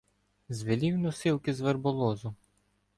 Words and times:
Звелів 0.49 0.97
носилки 0.97 1.53
з 1.53 1.61
верболозу 1.61 2.33